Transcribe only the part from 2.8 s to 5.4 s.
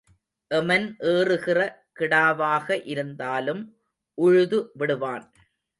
இருந்தாலும் உழுது விடுவான்.